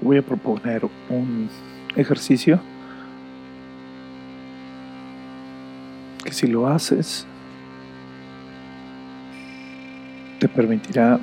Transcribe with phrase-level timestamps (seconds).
[0.00, 1.48] Voy a proponer un
[1.94, 2.60] ejercicio
[6.24, 7.26] que si lo haces
[10.38, 11.20] te permitirá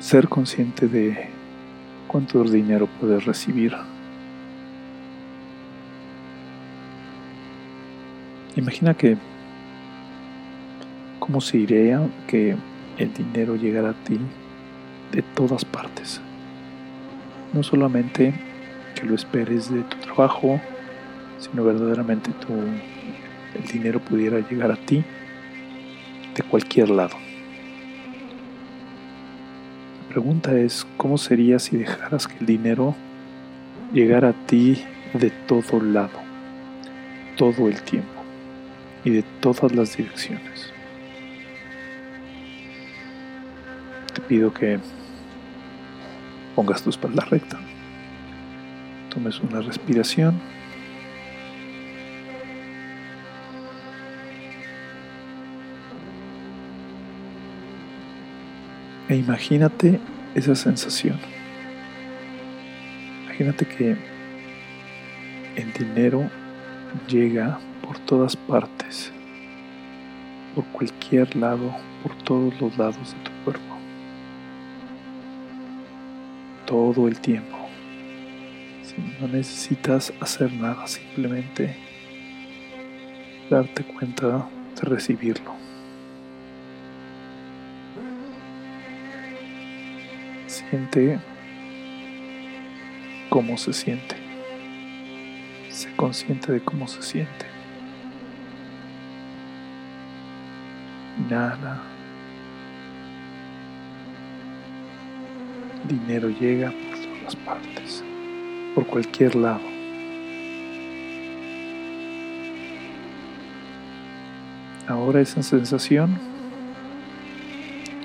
[0.00, 1.28] ser consciente de
[2.08, 3.72] cuánto dinero puedes recibir.
[8.56, 9.16] Imagina que
[11.20, 12.56] cómo se iría que
[12.98, 14.18] el dinero llegara a ti
[15.12, 16.20] de todas partes.
[17.56, 18.34] No solamente
[18.94, 20.60] que lo esperes de tu trabajo,
[21.38, 25.02] sino verdaderamente tu, el dinero pudiera llegar a ti
[26.34, 27.16] de cualquier lado
[30.16, 32.94] pregunta es, ¿cómo sería si dejaras que el dinero
[33.92, 36.18] llegara a ti de todo lado,
[37.36, 38.22] todo el tiempo
[39.04, 40.72] y de todas las direcciones?
[44.14, 44.78] Te pido que
[46.56, 47.58] pongas tu espalda recta,
[49.12, 50.40] tomes una respiración.
[59.08, 60.00] E imagínate
[60.34, 61.18] esa sensación.
[63.24, 63.96] Imagínate que
[65.56, 66.28] el dinero
[67.06, 69.12] llega por todas partes,
[70.54, 71.70] por cualquier lado,
[72.02, 73.35] por todos los lados de tu
[76.66, 77.56] todo el tiempo.
[79.20, 81.76] no necesitas hacer nada, simplemente
[83.48, 85.54] darte cuenta de recibirlo.
[90.46, 91.18] Siente
[93.28, 94.16] cómo se siente.
[95.70, 97.46] Sé consciente de cómo se siente.
[101.18, 101.95] Inhala.
[105.84, 108.04] Dinero llega por todas partes,
[108.74, 109.60] por cualquier lado.
[114.88, 116.18] Ahora esa sensación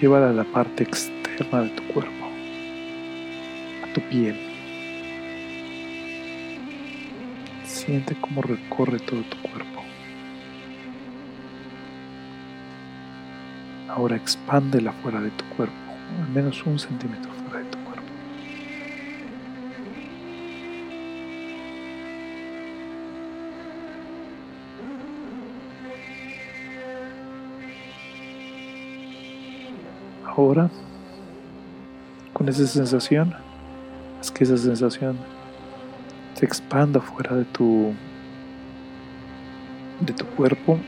[0.00, 2.18] llévala a la parte externa de tu cuerpo
[3.92, 4.36] tu piel.
[7.64, 9.82] Siente cómo recorre todo tu cuerpo.
[13.88, 15.74] Ahora expándela fuera de tu cuerpo,
[16.16, 18.02] al menos un centímetro fuera de tu cuerpo.
[30.24, 30.70] Ahora,
[32.32, 33.34] con esa sensación,
[34.20, 35.18] es que esa sensación
[36.34, 37.92] se expanda fuera de tu
[40.00, 40.78] de tu cuerpo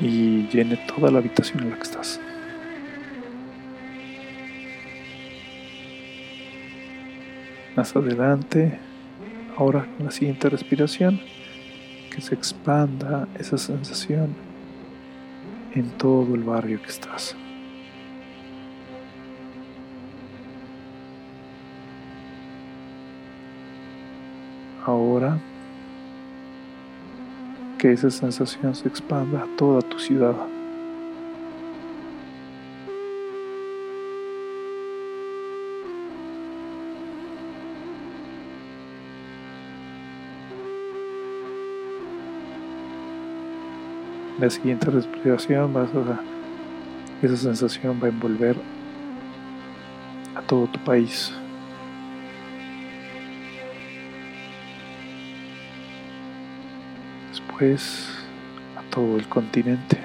[0.00, 2.18] y llene toda la habitación en la que estás.
[7.76, 8.78] Más adelante,
[9.56, 11.20] ahora con la siguiente respiración,
[12.14, 14.34] que se expanda esa sensación
[15.74, 17.34] en todo el barrio que estás.
[24.84, 25.38] Ahora
[27.78, 30.36] que esa sensación se expanda a toda tu ciudad.
[44.42, 46.20] La siguiente respiración vas a
[47.24, 48.56] esa sensación va a envolver
[50.34, 51.32] a todo tu país.
[58.76, 59.96] a todo el continente,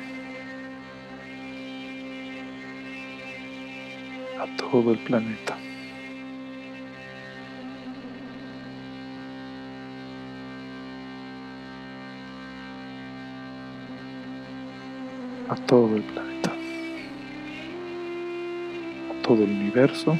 [4.39, 5.57] a todo el planeta.
[15.49, 16.51] A todo el planeta,
[19.09, 20.17] a todo el universo.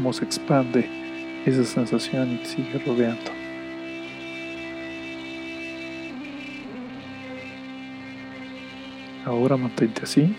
[0.00, 0.88] cómo se expande
[1.44, 3.30] esa sensación y te sigue rodeando.
[9.26, 10.34] Ahora mantente así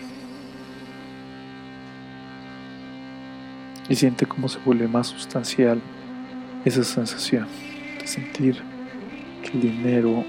[3.88, 5.80] y siente cómo se vuelve más sustancial
[6.64, 7.46] esa sensación
[8.00, 8.62] de sentir
[9.42, 10.24] que el dinero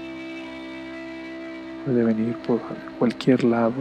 [1.84, 2.60] puede venir por
[2.98, 3.74] cualquier lado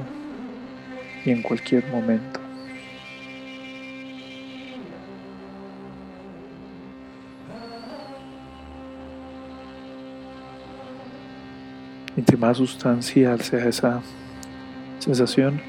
[1.26, 2.40] y en cualquier momento.
[12.16, 14.02] Entre más sustancial sea esa
[15.00, 15.60] sensación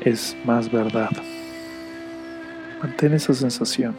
[0.00, 1.10] es más verdad.
[2.82, 3.94] Mantén esa sensación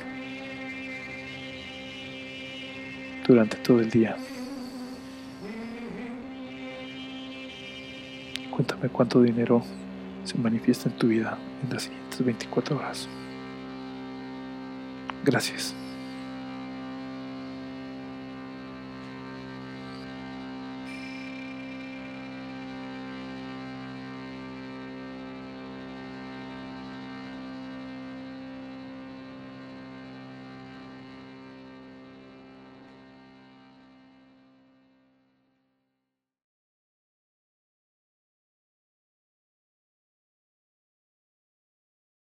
[3.27, 4.15] durante todo el día.
[8.51, 9.63] Cuéntame cuánto dinero
[10.23, 13.07] se manifiesta en tu vida en las siguientes 24 horas.
[15.23, 15.73] Gracias.